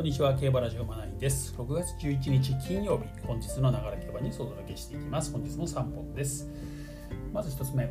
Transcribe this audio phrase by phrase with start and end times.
[0.00, 1.54] こんにちは競馬ラジオマナイです。
[1.58, 5.30] 6月11日金曜日本日のながら競馬にお届けしていきます。
[5.30, 6.48] 本日も3本です。
[7.34, 7.86] まず1つ目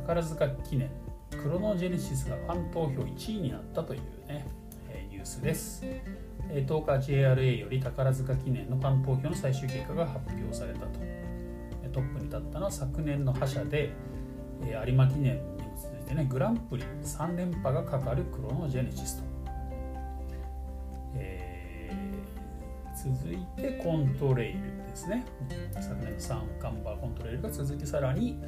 [0.00, 0.90] 宝塚記念
[1.30, 4.44] クロノジェネシスがファン投票1位になったというね
[5.12, 5.84] ニュースです。
[6.50, 6.66] 10
[7.00, 10.98] 日 JRA より宝塚記念のファン投票の最終結果が発表されたと。
[11.92, 13.92] トップに立ったのは昨年の覇者で
[14.60, 15.40] 有馬記念に
[15.80, 19.33] 続いてねグランプリ3連覇がかかるクロノジェネシスと。
[23.04, 25.26] 続いてコントレイルですね。
[25.74, 28.40] 昨年の三冠馬コントレイルが続きさらに、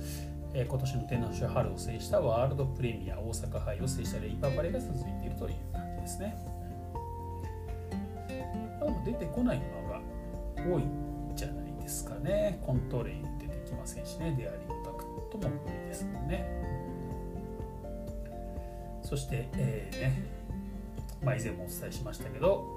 [0.54, 6.38] え、今年の天皇賞春を制したワールドプレミア大阪杯を制したレイパーバレーが続いているという感じですね、
[9.04, 10.00] 出てこない馬が
[10.56, 12.58] 多いんじゃないですかね。
[12.64, 14.34] コントレイル出てきませんしね。
[14.38, 16.46] デアリングタクトも無理ですもんね。
[19.02, 20.22] そして、えーね
[21.22, 22.75] まあ、以前もお伝えしましたけど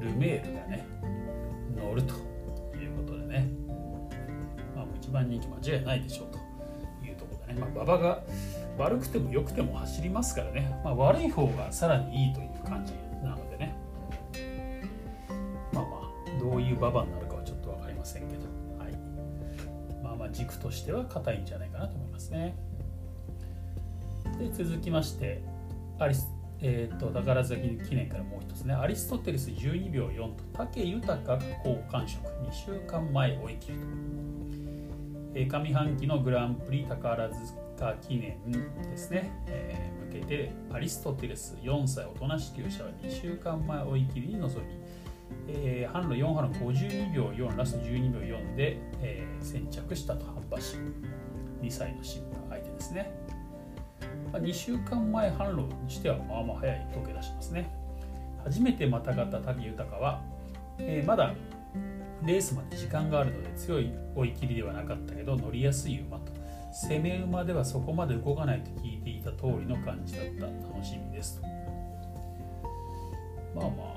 [0.00, 0.86] ルメールがね
[1.76, 2.14] 乗ると
[2.76, 3.48] いうことでね、
[4.76, 6.38] まあ、一番人気間違いないでしょうと
[7.06, 8.22] いうところでね、まあ、馬場が
[8.78, 12.92] 悪くても良くても走りますからね、まあ、悪い方がさらにいいという感じ
[13.24, 13.76] なのでね。
[15.72, 18.42] まあまあどういう馬場になるかはちょっと分かりませんけど、
[18.82, 22.56] はい、まあまあ軸としては硬いんじゃないかなと思いますね。
[24.38, 25.42] で続きまして
[25.98, 26.31] アリス。
[26.64, 31.18] えーと、宝崎記念からもう一つねアリストテレス12秒4と武豊
[31.64, 33.84] 好感触2週間前追い切ると、
[35.34, 38.38] えー、上半期のグランプリ宝塚記念
[38.90, 44.74] ですね、えー、向けてアリストテレス4歳大人支給者は2週間前追い切りに臨み、
[45.48, 50.56] えー、販路4波の52秒4ラスト12秒4で、えー、先着したと半橋
[51.60, 53.21] 2歳の審判相手ですね。
[54.38, 57.70] 2週間前反論にしてはまあまあ早い溶け出しますね。
[58.44, 60.20] 初めてまたがった武豊は、
[60.78, 61.34] えー、まだ
[62.24, 66.32] レースまで時間があるので強い追い切りではなかったけど乗りやすい馬と
[66.72, 71.40] 攻め馬ではそこまで動かないと聞いていた通りの感じだった楽しみです。
[71.40, 71.46] と
[73.54, 73.96] まあま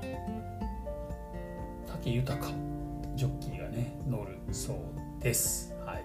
[2.04, 2.38] 武豊
[3.14, 4.76] ジョッキーがね乗るそう
[5.22, 5.74] です。
[5.84, 6.04] はい、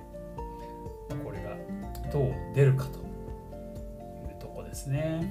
[1.24, 1.58] これが
[2.12, 3.11] どう出るかと。
[4.72, 5.30] ですね。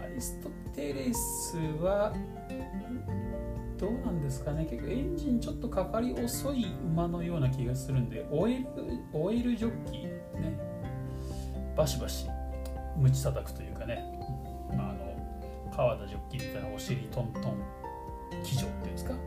[0.00, 2.14] アリストテレスは
[3.76, 4.64] どうなんですかね。
[4.64, 8.66] 結構エンジンちょっとかかり遅い馬のような気がするんでオイル
[9.12, 10.02] オイルジョッキー
[10.40, 10.56] ね。
[11.76, 12.26] バシバシ
[12.96, 14.04] ムチ叩くというかね、
[14.70, 17.58] まあ、あの川田ジョッキーみたいなお尻トントン
[18.44, 19.18] 騎乗っていうんですか、ま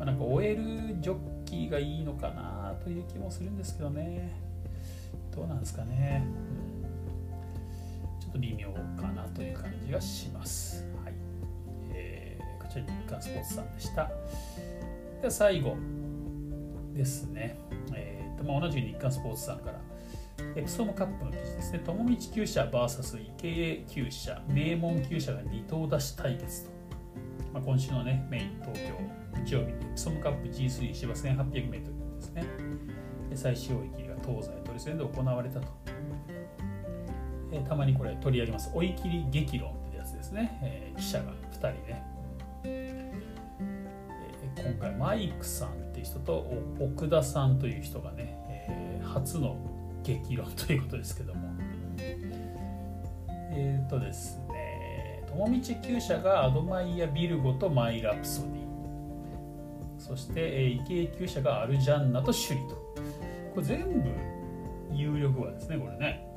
[0.00, 0.56] あ、なんかオイル
[1.00, 4.32] ジョッキーがいいのかなという気もするんですけどね。
[5.32, 6.24] どうなんですかね、
[8.34, 10.84] と微妙かなという感じがします。
[11.04, 11.14] はい
[11.92, 14.10] えー、こちら日刊スポーツさんでした。
[15.20, 15.76] では最後
[16.92, 17.58] ですね、
[17.94, 19.80] えーとまあ、同じく日刊スポーツさんから
[20.56, 26.70] エプソムカップの記事ですね、友道厩舎 VS 池江厩舎、名門厩舎が2頭出し対決と、
[27.52, 32.44] まあ、今週のね、メイン東京、日曜日、エプソムカップ G3 芝 1800m ですね、
[33.34, 35.83] 最終追い切りが東西トリスで行われたと。
[37.54, 38.70] えー、たまにこれ取り上げます。
[38.74, 42.02] 追い切り激論ってやつですね、えー、記者が2人ね、
[42.64, 46.46] えー、今回マイクさんっていう人と
[46.80, 49.56] 奥田さんという人がね、えー、初の
[50.02, 51.54] 激論ということですけども。
[53.56, 58.64] えっ、ー、とですね友道厩舎がアドマイヤ・ビルゴとマイ・ラプソディ。
[59.96, 62.74] そして、えー、池江厩舎がアルジャンナとシュリと。
[63.54, 64.08] これ全部
[64.92, 66.33] 有力馬ですねこれね。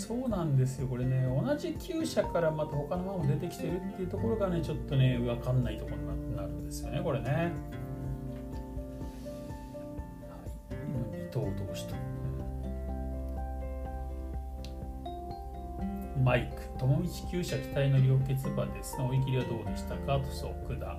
[0.00, 1.26] そうなんですよこれね。
[1.26, 7.52] 同じ厩舎からまた他の馬も出てきてるっていうところがねちょっとね分かんないところになるんですよねこれね、はい、
[10.70, 11.94] 今二頭同士と
[16.24, 18.96] マイク友道厩舎期待の両決馬です。
[18.98, 20.18] 追い切りはどうでしたか？
[20.18, 20.98] とそう管、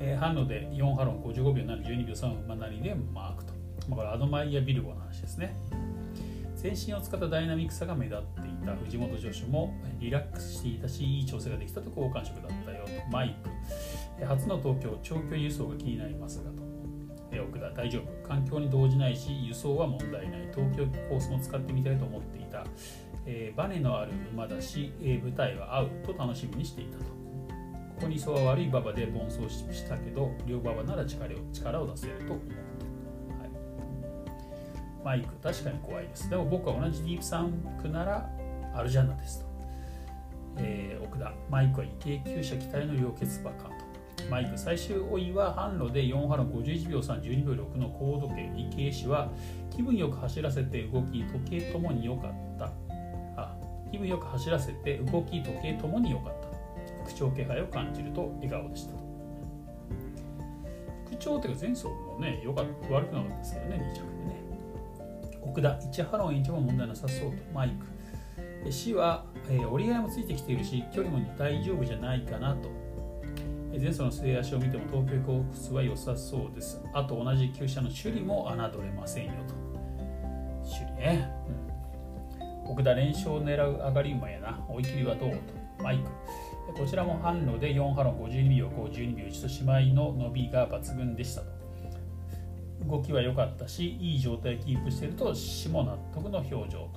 [0.00, 3.52] えー、反応で4ハロン55秒7 12秒3馬なりでマークと、
[3.88, 5.54] まあ、これアドマイヤ・ビルゴの話ですね。
[6.62, 8.72] 全身を使ったダイナミックさが目立っていた。
[8.76, 12.90] 藤本助手もリラックスしていたしいい調整ができたと好感触だったよと。
[13.10, 13.36] マイ
[14.20, 14.24] ク。
[14.24, 16.62] 初の東京長距離輸送が気になりますがと。
[17.42, 18.28] 奥田大丈夫。
[18.28, 20.48] 環境に動じないし輸送は問題ない。
[20.54, 22.64] 東京コースも使ってみたいと思っていた、
[23.26, 27.04] えー、バネのある馬だし、えー、舞台は合うと楽しみにしていたと。
[27.04, 27.10] こ
[28.02, 32.61] こに層は悪い馬場で奔走したけど両馬場なら力を力を出せると思う。
[35.04, 35.34] マイク。
[35.42, 36.30] 確かに怖いです。
[36.30, 38.28] でも僕は同じディープサンクなら
[38.74, 39.46] アルジャンナですと、
[40.58, 41.32] えー、奥田。
[41.50, 43.82] マイクは池江厩舎期待の両決馬かと。
[44.30, 49.30] マイク最終追いは阪路で4波の51秒3、12秒6の高度計池江氏は
[49.74, 52.72] 気分よく走らせて動き時計ともに良かった。
[53.36, 53.56] あ
[53.90, 56.48] 気分よく走らせて動き時計ともに良かった。
[57.04, 58.92] 復調気配を感じると笑顔でした
[61.04, 62.94] 復調というか前走もね良かった。
[62.94, 64.41] 悪くなかったですけどね2着でね。
[65.52, 67.76] 奥田1ハロン1も問題なさそうとマイ
[68.64, 68.72] ク。
[68.72, 72.70] 死は、えー、折り合いもついてきているし距離も大丈夫じゃないかなと。
[73.70, 76.80] 前走の末足を見ても東京コークスは良さそうです。
[76.94, 79.54] あと同じ厩舎の首里も侮れませんよと。
[80.64, 81.30] 首里ね、
[82.64, 84.64] うん、奥田連勝を狙う上がり馬やな。
[84.70, 85.82] 追い切りはどうと。
[85.82, 86.04] マイク。
[86.72, 91.61] こちらも販路で4ハロン52秒5、12秒1と姉妹の伸びが抜群でしたと。
[92.88, 96.90] 動きは良かったしいい状態キープしていると死も納得の表情と。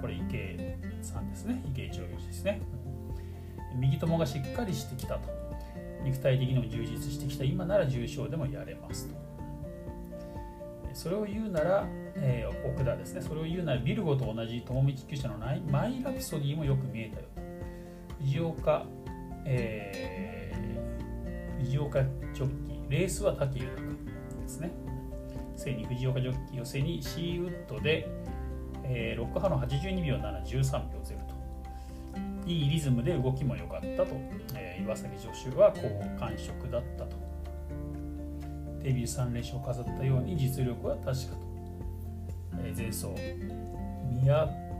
[0.00, 1.62] これ池江さんですね。
[1.72, 2.60] 池江長義ですね。
[3.78, 5.28] 右ともがしっかりしてきたと。
[6.04, 7.44] 肉体的にも充実してきた。
[7.44, 9.14] 今なら重症でもやれますと。
[10.94, 11.86] それを言うなら、
[12.16, 13.20] えー、奥田ですね。
[13.20, 17.42] それを言うならビルゴと同じ友道厩舎のないマイラプソディもよく見えたよと。
[18.22, 18.86] 藤岡、
[19.44, 22.90] えー、藤岡ジョッキー。
[22.90, 23.82] レースは武豊
[24.40, 24.85] ですね。
[25.56, 28.08] 背に藤岡ジョッキーを背にシーウッドで、
[28.84, 31.36] えー、6波の82秒7、13秒0と。
[32.46, 34.14] いいリズムで動きも良かったと、
[34.54, 35.80] えー、岩崎助手は好
[36.18, 37.16] 感触だったと。
[38.82, 41.38] デビュー3連勝を飾ったように実力は確かと。
[42.62, 43.08] えー、前走、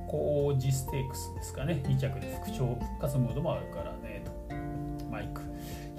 [0.09, 3.96] 都王子ステークスですかね、2着で復調、復活ムードもあるから。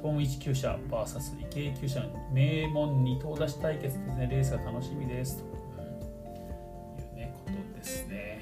[0.01, 0.07] ク。
[0.07, 5.47] 東一厩舎 VS 池江厩舎の名門二頭出し対決ですねレースが楽しみですとい
[7.13, 8.41] うねことですね。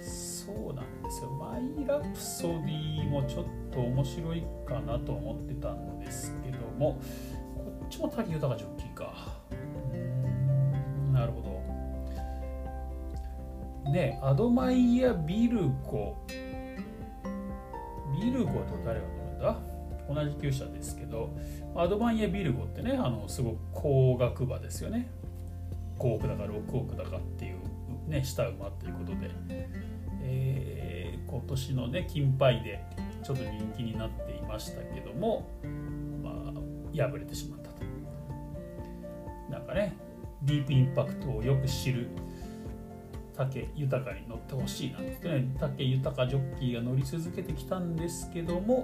[0.00, 1.30] そうなんですよ。
[1.30, 6.98] マイラプソディもちょっと面白いかなと思ってたんですけども
[7.54, 9.12] こっちも滝豊ジョッキーか
[11.12, 11.54] なるほど。
[13.90, 16.16] ねアドマイヤ・ビルコ。
[18.20, 19.73] ビルコと誰が乗るんだ？
[20.08, 21.36] 同じ厩舎ですけど
[21.74, 25.10] アドバンヤ・ビルゴってねあのすごく高額馬ですよね。
[25.98, 29.30] 5億だか6億だかっていうね下馬ということで、
[30.22, 32.84] えー、今年のね金杯で
[33.22, 35.48] ちょっと人気になっていましたけども
[36.22, 37.82] まあ敗れてしまったと。
[39.50, 39.96] なんかね
[40.42, 42.08] ディープインパクトをよく知る
[43.36, 48.82] 武豊に乗ってほしいなんてね武豊ジョッキーが乗り続けてきたんですけども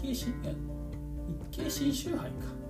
[0.00, 2.62] 日経新日経新州杯か。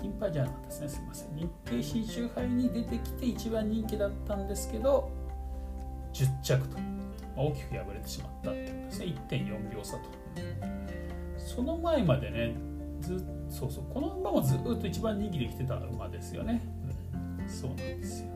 [0.00, 0.88] 金杯じゃなかったですね。
[0.88, 1.36] すみません。
[1.36, 5.10] 日経新州杯に出てきて一番人気だったんですけど
[6.12, 6.84] 10着とま
[7.38, 9.06] あ大きく敗れてしまったってことですね。
[9.28, 10.00] 1.4秒差と。
[11.38, 12.54] その前までね
[13.00, 16.60] ずそうそうこの馬もずっと一番人気できてた馬ですよね、
[17.38, 18.28] うん、そうなんですよ。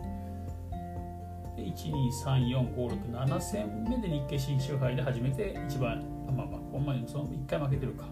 [1.63, 8.05] 1234567戦目で日経新州杯で初めて一番まあまあほんまにその1回負けてるか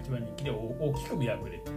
[0.00, 1.70] 一番人気で大きく見破れて。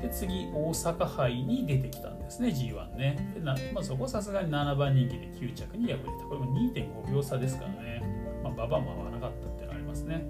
[0.00, 3.32] で次大阪杯に出てきたんですね G1 ね。
[3.34, 6.10] でな、まあ、そこさすがに7番人気で9着に敗れた。
[6.26, 8.02] これも2.5秒差ですからね。
[8.42, 10.24] まあ馬場も合わなかったっていうのがありますね。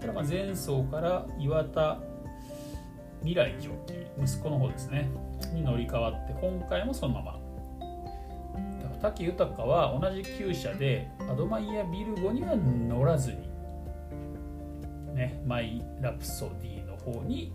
[0.00, 1.98] ただまあ前走から岩田
[3.20, 5.10] 未来ジョッキー息子の方ですね。
[5.52, 7.35] に乗り換わって今回もそのまま
[9.00, 13.56] 滝豊は同じ厩舎でアドマイヤ・ビルゴには乗らずに
[15.16, 17.52] ね、マイ・ラプソディの方に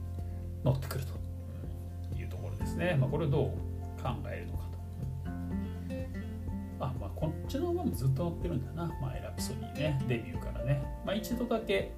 [0.63, 1.13] 乗ってくると
[2.17, 2.97] いうところですね。
[2.99, 4.63] まあ、これをどう考えるのか
[6.79, 6.85] と。
[6.85, 10.81] あ、まあ、こっちの馬もずっと乗ってるんだな、マイ・ラプソディね、デビューからね。
[11.05, 11.91] まあ、一度だけ、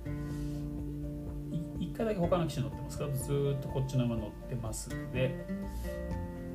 [1.79, 5.45] 1回だけ他の機種乗ってますから、ずっとこっちの馬乗ってますので、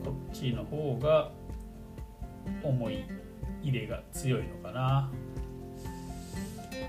[0.05, 1.33] こっちの方が
[2.63, 3.05] 思い
[3.63, 5.11] 入れが強いのかな。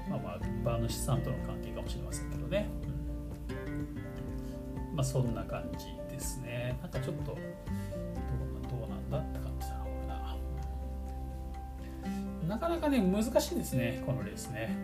[0.09, 2.69] まあまあ馬主さんとの関係かもしれませんけどね、
[4.89, 6.77] うん、まあそんな感じですね。
[6.81, 10.07] なんかちょっとどうどうなんだって感じだなこれ
[12.47, 12.55] な。
[12.55, 14.75] なかなかね難しいですねこのレースね、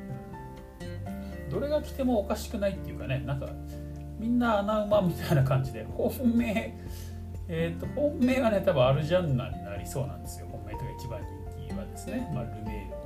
[1.50, 3.50] どれが来てもおかしくないっていうかねなんか
[4.20, 6.74] みんな穴馬みたいな感じで本命
[7.48, 10.45] えーと、本命はね多分アルジャンナになりそうなんですよ。
[10.98, 11.20] 一番
[11.58, 13.06] 人気はですね、まあ、ルメール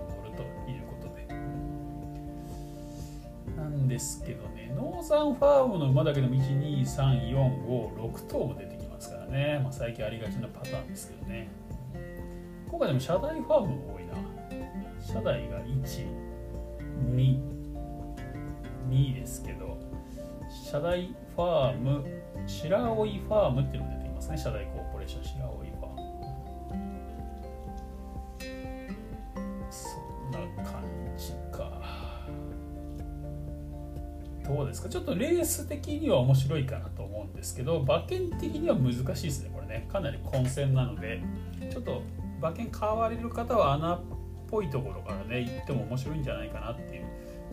[3.59, 11.49] なんですけどねノーザンファームの馬だけでも12345頭も出てきますからね、まあ、最近ありがちなパターンですけどね。
[12.69, 14.13] 今回でも社大ファームも多いな。
[15.01, 15.83] 社大が1
[17.15, 17.39] 2
[18.89, 19.77] 2ですけど。
[20.49, 22.05] 社大ファーム
[22.47, 24.37] 白老ファームっていうのが出てきますね。
[24.37, 25.68] 社大コーポレーション白老
[34.49, 34.89] どうですか？
[34.89, 39.87] ちょっとレース的には面白いかなと思うんですけど馬券的には難しいですねこれね。
[39.91, 41.21] かなり混戦なので。
[41.69, 42.01] ちょっと
[42.39, 44.01] 馬券買われる方は穴っ
[44.49, 47.05] ぽいところからね行っても面白いんじゃないかなっていう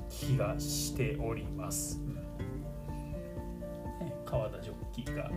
[0.08, 2.14] 気がしております、うん。
[2.14, 2.22] ね、
[4.24, 5.30] 川田ジョッキーが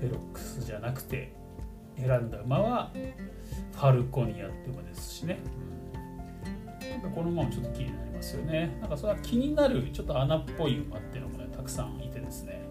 [0.00, 1.32] ベロックスじゃなくて
[1.96, 2.90] 選んだ馬は
[3.72, 5.38] ファルコニアって馬ですしね、
[5.93, 5.93] うん、
[7.00, 8.76] この馬もちょっと気になりますよね。
[8.80, 12.68] なんかそれは気になるちょっと穴っぽい馬っていうのもねたくさんいてですね。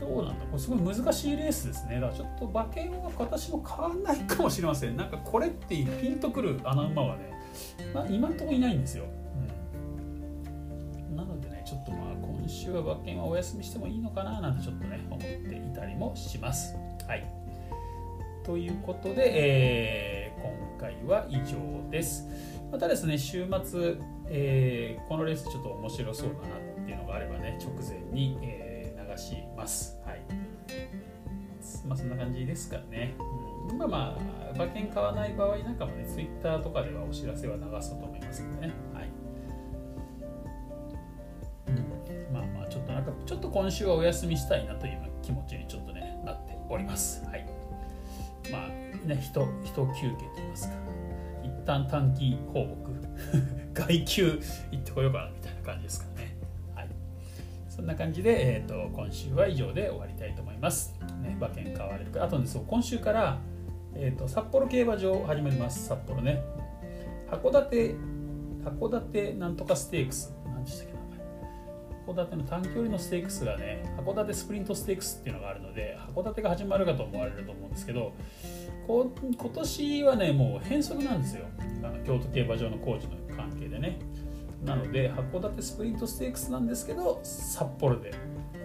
[0.00, 2.00] どうなんだこれすごい難しいレースですね。
[2.00, 4.96] だからちょっと馬券は私も変わんないかもしれません。
[4.96, 7.32] なんかこれってピンとくる穴馬はね、
[7.94, 9.04] まあ、今んとこいないんですよ、
[11.10, 15.26] うん、なのでねちょっとまあ今週は馬券はお休みしてもいいのかななんてちょっとね思って
[15.56, 16.74] いたりもします。
[17.06, 17.24] はい。
[18.42, 22.28] ということで、えー、今回は以上です
[22.70, 23.96] またですね週末、
[24.28, 28.70] えー、このレースちょっと面白そうだなっていうのがあればね直前に、えー
[29.20, 29.98] します。
[30.04, 30.20] はい。
[31.86, 33.14] まあそんな感じですかね。
[33.70, 34.18] うん、まあま
[34.48, 38.72] あ、馬券買わない場合なんかもね、Twitter とかではお知らせは流そうと思いますのでね。
[38.94, 39.10] はい。
[42.32, 47.24] まあまあ、ちょっとなんか、ちょっと今週はお休みしたいなという気持ちにちょっとね、なっております。
[47.26, 47.46] はい。
[48.50, 48.70] まあ、
[49.06, 50.74] ね、人、人休憩と言いますか。
[51.42, 52.76] 一旦短期放牧、
[53.74, 54.40] 外休
[54.70, 56.36] 行ってこようかなみたいな感じですかね。
[56.74, 56.88] はい
[57.68, 60.94] そんな感じで、えーと、今週は以上で終わりたいと思います。
[61.22, 62.24] ね、馬券買われるか。
[62.24, 63.38] あとね、そう今週から、
[63.94, 65.86] えーと、札幌競馬場始まります。
[65.86, 66.42] 札幌ね。
[67.30, 67.94] 函館、
[68.64, 70.34] 函館なんとかステークス。
[70.44, 71.00] 何でしたっけ
[72.10, 78.12] 函館の短距離のステークスがね、函館スプリントステークスっていうのがあるので、函館が始まるかと思われると思うんですけど、
[78.90, 81.46] こ今年はね、もう変則なんですよ。
[81.84, 84.00] あの京都競馬場の工事の関係でね。
[84.64, 88.12] なので函館スプリントステークスなんですけど札幌で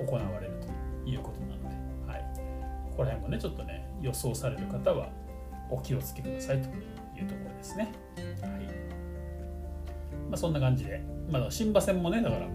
[0.05, 0.53] 行われる
[1.05, 2.25] ということなので、はい、
[2.89, 5.09] ここら辺もねちょっとね予想される方は
[5.69, 7.93] お気をつけくださいというところですね。
[8.41, 8.65] はい
[10.29, 12.47] まあ、そんな感じで、まだ新馬戦もねだから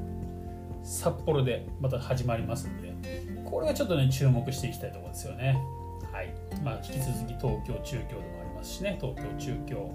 [0.82, 2.92] 札幌でまた始まりますので
[3.48, 5.56] これはちょっとね注目していきたいところですよね。
[6.12, 6.34] はい。
[6.62, 9.90] まあ、引き続き東京中京でもありますしね東京中京。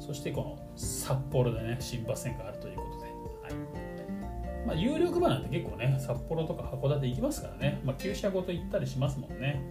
[0.00, 4.66] そしてこの札幌でね新馬戦があるということで、はい。
[4.66, 9.62] まあ、有力馬なんて結構ね札幌とか函館行きますからね、まあ、旧車ごと行ったりしますもんね。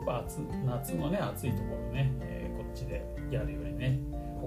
[0.00, 0.24] やっぱ
[0.66, 4.00] 夏のね暑いところね、えー、こっちでやるよりね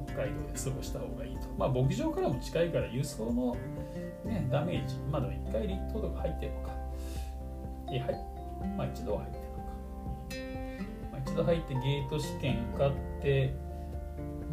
[0.05, 1.47] 北海道で過ごした方がいいと。
[1.57, 3.55] まあ牧場からも近いから輸送の、
[4.25, 6.73] ね、ダメージまあでも1回立冬とか入ってるのか。
[7.91, 8.15] いやはい。
[8.77, 9.42] まあ一度は入って
[11.41, 13.55] 入ってゲート試験受かって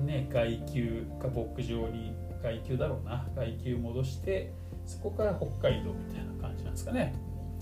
[0.05, 3.27] ね、外球か牧場に外球だろうな。
[3.37, 4.53] 外球戻して
[4.87, 7.15] そこから北海道みたいな感じなんですかね、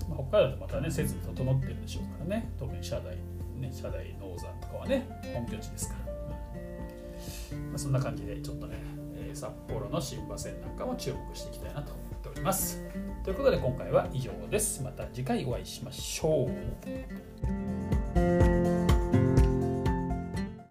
[0.07, 2.49] まあ、北海道とまたね設備整ってるでしょうからね。
[2.57, 3.15] 特に社大
[3.59, 8.77] ね社大ノーザンとかはね本拠地ですから、まあ、そんな感じでちょっとね、
[9.33, 12.81] 札幌の新馬戦なんかも注目していきたいなと思っております。
[13.25, 14.81] ということで今回は以上です。
[14.81, 17.68] また次回お会いしましょう。